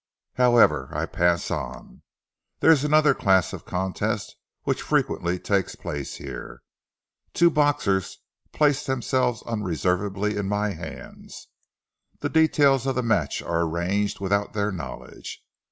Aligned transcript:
"However, 0.33 0.89
I 0.93 1.05
pass 1.05 1.51
on. 1.51 2.01
There 2.59 2.71
is 2.71 2.83
another 2.83 3.13
class 3.13 3.53
of 3.53 3.65
contest 3.65 4.35
which 4.63 4.81
frequently 4.81 5.37
takes 5.37 5.75
place 5.75 6.15
here. 6.15 6.63
Two 7.35 7.51
boxers 7.51 8.17
place 8.51 8.83
themselves 8.87 9.43
unreservedly 9.43 10.37
in 10.37 10.47
my 10.47 10.71
hands. 10.71 11.49
The 12.17 12.29
details 12.29 12.87
of 12.87 12.95
the 12.95 13.03
match 13.03 13.43
are 13.43 13.61
arranged 13.61 14.19
without 14.19 14.53
their 14.53 14.71
knowledge. 14.71 15.43